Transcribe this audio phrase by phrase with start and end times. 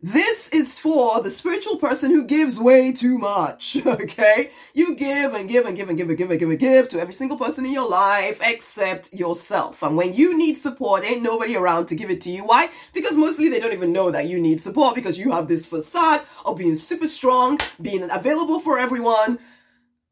[0.00, 4.50] This is for the spiritual person who gives way too much, okay?
[4.72, 7.00] You give and give and give and give and give and give and give to
[7.00, 9.82] every single person in your life except yourself.
[9.82, 12.44] And when you need support, ain't nobody around to give it to you.
[12.44, 12.70] Why?
[12.94, 16.22] Because mostly they don't even know that you need support because you have this facade
[16.44, 19.40] of being super strong, being available for everyone,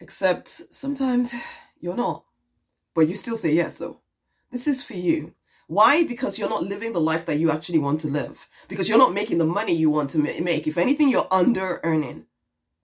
[0.00, 1.32] except sometimes
[1.78, 2.24] you're not.
[2.92, 4.00] But you still say yes though.
[4.50, 5.32] This is for you.
[5.68, 6.04] Why?
[6.04, 8.48] Because you're not living the life that you actually want to live.
[8.68, 10.66] Because you're not making the money you want to make.
[10.66, 12.26] If anything, you're under earning.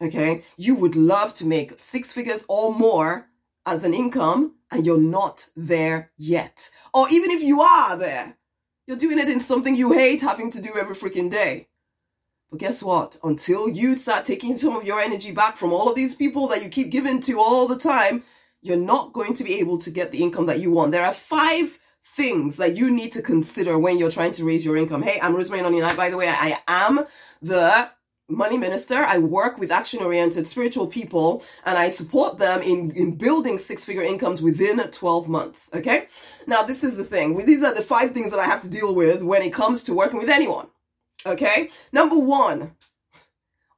[0.02, 0.42] Okay.
[0.56, 3.28] You would love to make six figures or more
[3.64, 6.70] as an income and you're not there yet.
[6.92, 8.36] Or even if you are there,
[8.86, 11.68] you're doing it in something you hate having to do every freaking day.
[12.50, 13.16] But guess what?
[13.22, 16.62] Until you start taking some of your energy back from all of these people that
[16.62, 18.24] you keep giving to all the time,
[18.60, 20.92] you're not going to be able to get the income that you want.
[20.92, 21.78] There are five
[22.14, 25.02] things that you need to consider when you're trying to raise your income.
[25.02, 25.96] Hey, I'm Rosemary Knight.
[25.96, 27.06] By the way, I am
[27.40, 27.88] the
[28.28, 28.96] money minister.
[28.96, 33.84] I work with action oriented spiritual people and I support them in, in building six
[33.84, 35.70] figure incomes within 12 months.
[35.74, 36.06] Okay.
[36.46, 37.44] Now, this is the thing.
[37.46, 39.94] These are the five things that I have to deal with when it comes to
[39.94, 40.68] working with anyone.
[41.24, 41.70] Okay.
[41.92, 42.76] Number one,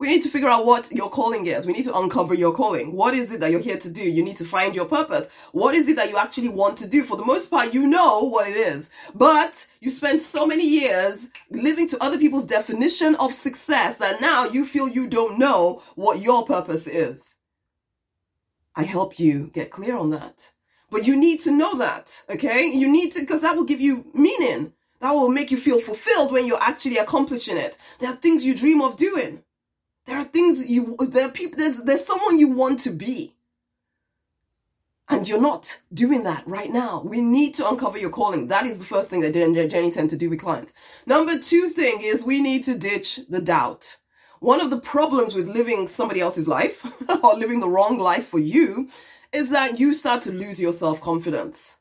[0.05, 1.65] we need to figure out what your calling is.
[1.65, 2.93] We need to uncover your calling.
[2.93, 4.03] What is it that you're here to do?
[4.03, 5.31] You need to find your purpose.
[5.53, 7.05] What is it that you actually want to do?
[7.05, 11.31] For the most part, you know what it is, but you spend so many years
[11.51, 16.21] living to other people's definition of success that now you feel you don't know what
[16.21, 17.37] your purpose is.
[18.77, 20.53] I help you get clear on that.
[20.91, 22.67] But you need to know that, okay?
[22.67, 24.75] You need to, because that will give you meaning.
[25.01, 27.79] That will make you feel fulfilled when you're actually accomplishing it.
[28.01, 29.43] There are things you dream of doing.
[30.07, 33.35] There are things you, there are people, there's, there's someone you want to be.
[35.09, 37.03] And you're not doing that right now.
[37.05, 38.49] We need to uncover your calling.
[38.49, 40.73] That is the first thing that Jenny tend to do with clients.
[41.07, 43.99] Number two thing is we need to ditch the doubt.
[44.41, 46.85] One of the problems with living somebody else's life
[47.23, 48.89] or living the wrong life for you
[49.33, 51.77] is that you start to lose your self confidence.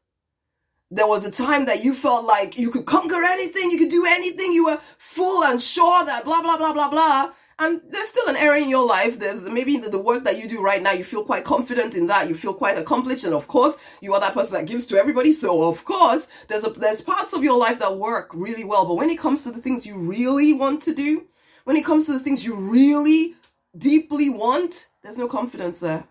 [0.92, 4.06] There was a time that you felt like you could conquer anything, you could do
[4.08, 7.32] anything, you were full and sure that blah, blah, blah, blah, blah.
[7.60, 9.20] And there's still an area in your life.
[9.20, 12.28] There's maybe the, work that you do right now, you feel quite confident in that.
[12.28, 13.24] You feel quite accomplished.
[13.24, 15.32] And of course, you are that person that gives to everybody.
[15.32, 18.86] So of course, there's a, there's parts of your life that work really well.
[18.86, 21.28] But when it comes to the things you really want to do,
[21.64, 23.36] when it comes to the things you really
[23.78, 26.06] deeply want, there's no confidence there.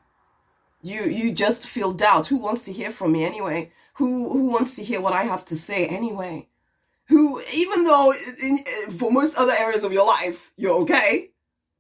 [0.81, 2.27] You, you just feel doubt.
[2.29, 3.73] Who wants to hear from me anyway?
[3.95, 6.49] Who, who wants to hear what I have to say anyway?
[7.09, 8.65] Who, even though in,
[8.97, 11.32] for most other areas of your life, you're okay,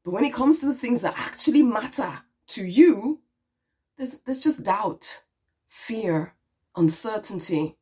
[0.05, 3.21] but when it comes to the things that actually matter to you,
[3.97, 5.23] there's, there's just doubt,
[5.69, 6.35] fear,
[6.77, 7.77] uncertainty.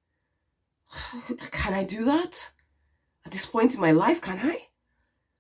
[1.51, 2.51] Can I do that?
[3.25, 4.63] At this point in my life, can I?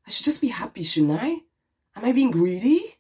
[0.07, 1.29] I should just be happy, shouldn't I?
[1.97, 2.99] Am I being greedy?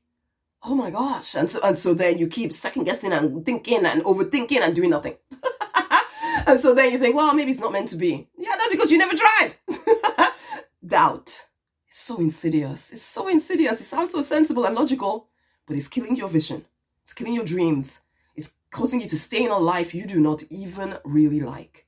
[0.62, 1.34] Oh my gosh.
[1.34, 4.90] And so, and so then you keep second guessing and thinking and overthinking and doing
[4.90, 5.16] nothing.
[6.46, 8.28] and so then you think, well, maybe it's not meant to be.
[8.38, 9.54] Yeah, that's because you never tried.
[10.86, 11.46] Doubt.
[12.00, 12.92] So insidious.
[12.92, 13.78] It's so insidious.
[13.78, 15.28] It sounds so sensible and logical,
[15.66, 16.64] but it's killing your vision.
[17.02, 18.00] It's killing your dreams.
[18.34, 21.86] It's causing you to stay in a life you do not even really like.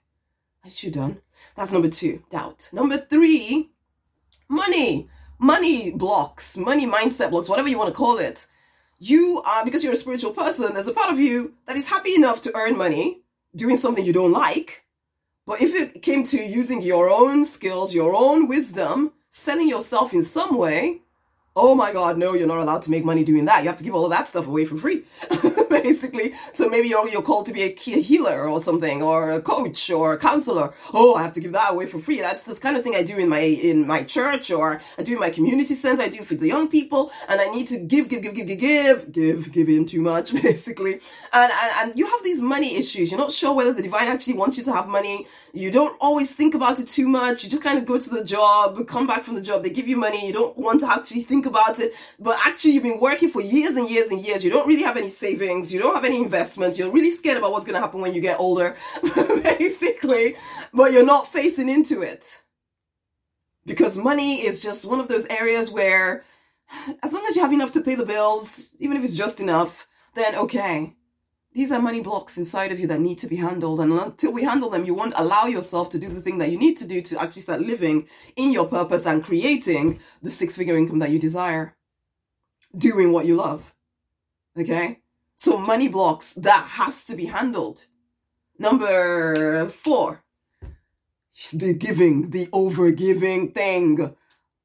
[0.64, 1.22] Are you done?
[1.56, 2.68] That's number two, doubt.
[2.74, 3.70] Number three,
[4.50, 5.08] money.
[5.38, 8.46] Money blocks, money mindset blocks, whatever you want to call it.
[8.98, 12.14] You are, because you're a spiritual person, there's a part of you that is happy
[12.14, 13.22] enough to earn money
[13.56, 14.84] doing something you don't like.
[15.46, 20.22] But if it came to using your own skills, your own wisdom selling yourself in
[20.22, 21.00] some way,
[21.56, 23.62] oh my God, no, you're not allowed to make money doing that.
[23.62, 25.04] You have to give all of that stuff away for free,
[25.82, 26.32] basically.
[26.52, 30.14] So maybe you're, you're called to be a healer or something, or a coach or
[30.14, 30.72] a counselor.
[30.94, 32.20] Oh, I have to give that away for free.
[32.20, 35.14] That's the kind of thing I do in my, in my church or I do
[35.14, 36.02] in my community center.
[36.02, 38.60] I do for the young people and I need to give, give, give, give, give,
[38.60, 40.94] give, give, give in too much, basically.
[41.32, 43.10] And, and, and you have these money issues.
[43.10, 45.26] You're not sure whether the divine actually wants you to have money.
[45.52, 47.44] You don't always think about it too much.
[47.44, 49.62] You just kind of go to the job, come back from the job.
[49.62, 50.26] They give you money.
[50.26, 53.40] You don't want to actually think think about it, but actually you've been working for
[53.40, 54.44] years and years and years.
[54.44, 55.61] You don't really have any savings.
[55.70, 56.78] You don't have any investments.
[56.78, 58.76] You're really scared about what's going to happen when you get older,
[59.42, 60.36] basically,
[60.72, 62.42] but you're not facing into it.
[63.66, 66.24] Because money is just one of those areas where
[67.02, 69.86] as long as you have enough to pay the bills, even if it's just enough,
[70.14, 70.96] then okay.
[71.54, 73.80] These are money blocks inside of you that need to be handled.
[73.80, 76.58] And until we handle them, you won't allow yourself to do the thing that you
[76.58, 80.78] need to do to actually start living in your purpose and creating the six figure
[80.78, 81.76] income that you desire.
[82.76, 83.74] Doing what you love.
[84.58, 85.01] Okay?
[85.42, 87.86] So money blocks, that has to be handled.
[88.60, 90.22] Number four,
[91.52, 94.14] the giving, the over giving thing.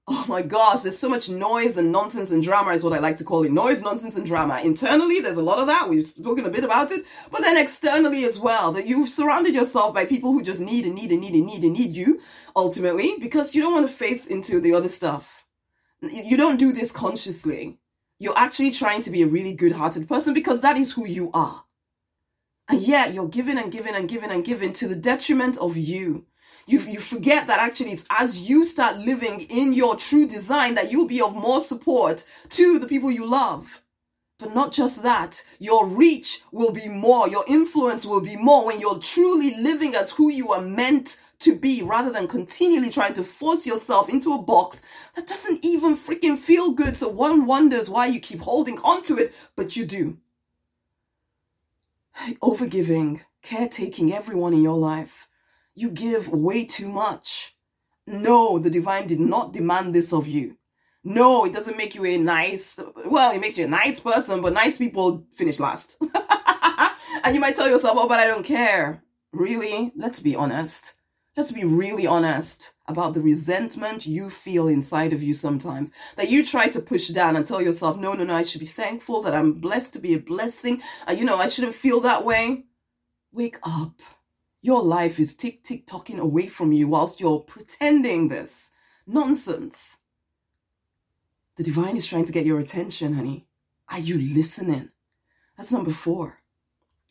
[0.07, 3.17] oh my gosh, there's so much noise and nonsense and drama, is what I like
[3.17, 3.51] to call it.
[3.51, 4.61] Noise, nonsense, and drama.
[4.63, 5.89] Internally, there's a lot of that.
[5.89, 7.03] We've spoken a bit about it.
[7.31, 10.93] But then externally as well, that you've surrounded yourself by people who just need and
[10.93, 12.21] need and need and need and need you,
[12.55, 15.43] ultimately, because you don't want to face into the other stuff.
[16.01, 17.79] You don't do this consciously.
[18.19, 21.29] You're actually trying to be a really good hearted person because that is who you
[21.33, 21.65] are.
[22.69, 26.25] And yet you're giving and giving and giving and giving to the detriment of you
[26.67, 30.91] you, you forget that actually it's as you start living in your true design that
[30.91, 33.81] you'll be of more support to the people you love.
[34.39, 38.79] But not just that, your reach will be more, your influence will be more when
[38.79, 43.23] you're truly living as who you are meant to be rather than continually trying to
[43.23, 44.81] force yourself into a box
[45.15, 46.95] that doesn't even freaking feel good.
[46.95, 50.17] So one wonders why you keep holding onto it, but you do.
[52.41, 55.27] Overgiving, caretaking everyone in your life
[55.77, 57.55] you give way too much.
[58.07, 60.57] No, the divine did not demand this of you.
[61.09, 64.51] No, it doesn't make you a nice, well, it makes you a nice person, but
[64.51, 65.95] nice people finish last.
[67.23, 69.01] and you might tell yourself, oh, but I don't care.
[69.31, 69.93] Really?
[69.95, 70.95] Let's be honest.
[71.37, 76.43] Let's be really honest about the resentment you feel inside of you sometimes that you
[76.43, 79.33] try to push down and tell yourself, no, no, no, I should be thankful that
[79.33, 80.81] I'm blessed to be a blessing.
[81.07, 82.65] Uh, you know, I shouldn't feel that way.
[83.31, 84.01] Wake up.
[84.61, 88.71] Your life is tick tick tocking away from you whilst you're pretending this.
[89.05, 89.96] Nonsense.
[91.57, 93.47] The divine is trying to get your attention, honey.
[93.89, 94.91] Are you listening?
[95.57, 96.39] That's number four.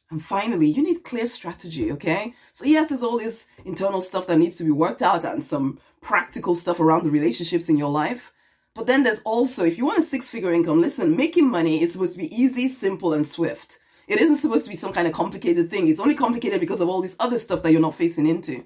[0.09, 2.33] And finally, you need clear strategy, okay?
[2.53, 5.81] So, yes, there's all this internal stuff that needs to be worked out and some
[6.01, 8.33] practical stuff around the relationships in your life.
[8.73, 11.93] But then there's also, if you want a six figure income, listen, making money is
[11.93, 13.81] supposed to be easy, simple, and swift.
[14.07, 15.89] It isn't supposed to be some kind of complicated thing.
[15.89, 18.65] It's only complicated because of all this other stuff that you're not facing into.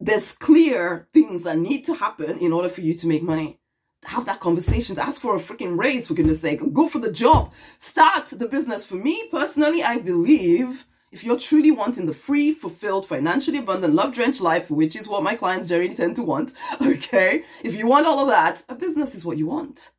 [0.00, 3.60] There's clear things that need to happen in order for you to make money.
[4.04, 4.98] Have that conversation.
[4.98, 6.60] Ask for a freaking raise, for goodness sake.
[6.72, 7.52] Go for the job.
[7.78, 8.84] Start the business.
[8.84, 14.12] For me personally, I believe if you're truly wanting the free, fulfilled, financially abundant, love
[14.12, 16.52] drenched life, which is what my clients generally tend to want,
[16.82, 17.44] okay?
[17.64, 19.90] If you want all of that, a business is what you want.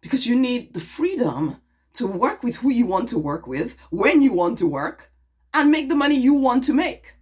[0.00, 1.56] Because you need the freedom
[1.94, 5.10] to work with who you want to work with, when you want to work,
[5.52, 7.14] and make the money you want to make.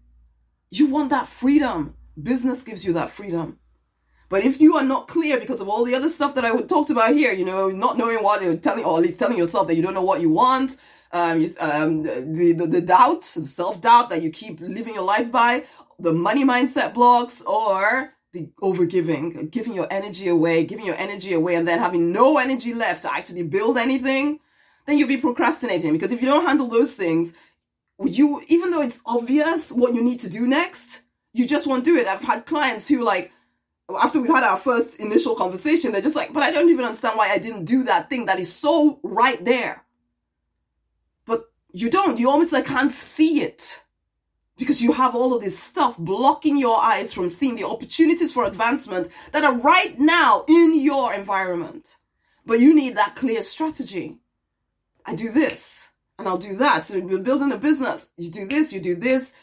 [0.71, 1.97] You want that freedom.
[2.23, 3.59] Business gives you that freedom.
[4.33, 6.89] But if you are not clear because of all the other stuff that I talked
[6.89, 9.75] about here, you know, not knowing what you're telling, or at least telling yourself that
[9.75, 10.79] you don't know what you want,
[11.13, 15.31] um, um, the, the, the doubt, the self doubt that you keep living your life
[15.31, 15.65] by,
[15.99, 21.55] the money mindset blocks, or the overgiving, giving your energy away, giving your energy away,
[21.55, 24.41] and then having no energy left to actually build anything
[24.87, 27.35] then you'll be procrastinating because if you don't handle those things,
[28.05, 31.03] you even though it's obvious what you need to do next,
[31.33, 32.09] you just won't do it.
[32.09, 33.31] I've had clients who like
[33.99, 37.17] after we had our first initial conversation, they're just like, but I don't even understand
[37.17, 39.85] why I didn't do that thing that is so right there.
[41.27, 43.83] But you don't, you almost like can't see it
[44.57, 48.45] because you have all of this stuff blocking your eyes from seeing the opportunities for
[48.45, 51.97] advancement that are right now in your environment.
[52.47, 54.19] But you need that clear strategy.
[55.05, 56.87] I do this and I'll do that.
[56.87, 58.11] So you're building a business.
[58.17, 59.35] You do this, you do this,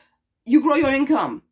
[0.46, 1.44] you grow your income.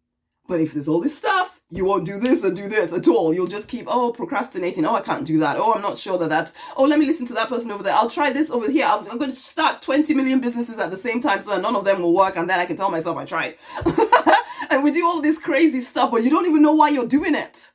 [0.47, 3.33] But if there's all this stuff, you won't do this and do this at all.
[3.33, 4.85] You'll just keep, oh, procrastinating.
[4.85, 5.57] Oh, I can't do that.
[5.57, 7.93] Oh, I'm not sure that that's, oh, let me listen to that person over there.
[7.93, 8.85] I'll try this over here.
[8.85, 11.75] I'm, I'm going to start 20 million businesses at the same time so that none
[11.75, 12.37] of them will work.
[12.37, 13.55] And then I can tell myself I tried.
[14.69, 17.35] and we do all this crazy stuff, but you don't even know why you're doing
[17.35, 17.73] it.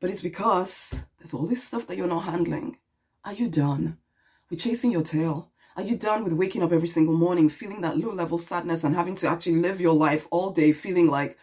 [0.00, 2.78] But it's because there's all this stuff that you're not handling.
[3.24, 3.98] Are you done?
[4.50, 5.52] You're chasing your tail.
[5.76, 8.94] Are you done with waking up every single morning feeling that low level sadness and
[8.94, 11.38] having to actually live your life all day feeling like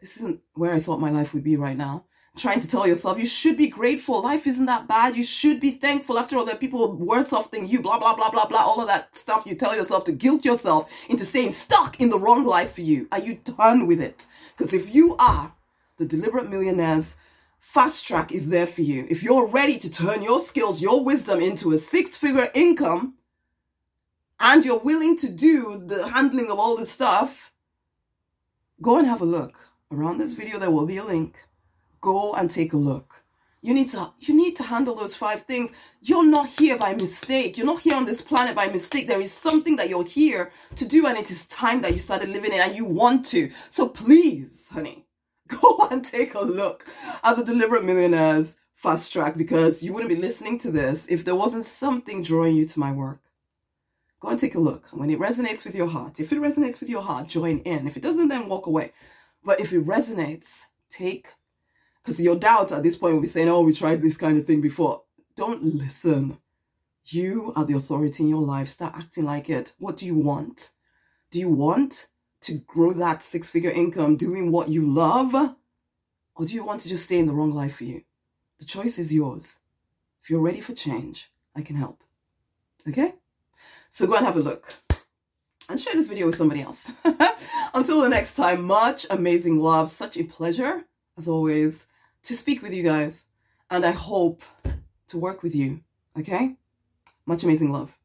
[0.00, 2.04] this isn't where I thought my life would be right now?
[2.36, 4.22] Trying to tell yourself you should be grateful.
[4.22, 5.16] Life isn't that bad.
[5.16, 6.18] You should be thankful.
[6.18, 7.82] After all, there are people worse off than you.
[7.82, 8.60] Blah, blah, blah, blah, blah.
[8.60, 12.18] All of that stuff you tell yourself to guilt yourself into staying stuck in the
[12.18, 13.08] wrong life for you.
[13.10, 14.26] Are you done with it?
[14.56, 15.52] Because if you are,
[15.98, 17.16] the deliberate millionaires
[17.58, 19.06] Fast Track is there for you.
[19.08, 23.14] If you're ready to turn your skills, your wisdom into a six figure income,
[24.40, 27.52] and you're willing to do the handling of all this stuff,
[28.80, 29.69] go and have a look.
[29.92, 31.36] Around this video, there will be a link.
[32.00, 33.24] Go and take a look.
[33.60, 35.72] You need to you need to handle those five things.
[36.00, 37.58] You're not here by mistake.
[37.58, 39.08] You're not here on this planet by mistake.
[39.08, 42.28] There is something that you're here to do, and it is time that you started
[42.28, 43.50] living it and you want to.
[43.68, 45.06] So please, honey,
[45.48, 46.86] go and take a look
[47.24, 51.34] at the Deliberate Millionaires Fast Track because you wouldn't be listening to this if there
[51.34, 53.20] wasn't something drawing you to my work.
[54.20, 54.86] Go and take a look.
[54.92, 57.88] When it resonates with your heart, if it resonates with your heart, join in.
[57.88, 58.92] If it doesn't, then walk away.
[59.44, 61.28] But if it resonates, take
[62.02, 64.46] Because your doubt at this point will be saying, oh, we tried this kind of
[64.46, 65.02] thing before.
[65.36, 66.38] Don't listen.
[67.06, 68.68] You are the authority in your life.
[68.68, 69.72] Start acting like it.
[69.78, 70.70] What do you want?
[71.30, 72.08] Do you want
[72.42, 75.34] to grow that six figure income doing what you love?
[76.34, 78.02] Or do you want to just stay in the wrong life for you?
[78.58, 79.58] The choice is yours.
[80.22, 82.02] If you're ready for change, I can help.
[82.88, 83.14] Okay?
[83.88, 84.74] So go and have a look
[85.70, 86.90] and share this video with somebody else.
[87.74, 89.88] Until the next time, much amazing love.
[89.90, 90.84] Such a pleasure,
[91.16, 91.86] as always,
[92.24, 93.24] to speak with you guys.
[93.70, 94.42] And I hope
[95.08, 95.80] to work with you.
[96.18, 96.56] Okay?
[97.24, 97.96] Much amazing love.